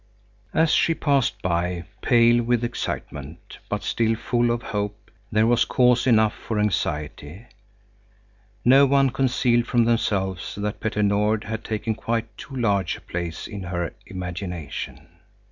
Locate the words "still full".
3.83-4.49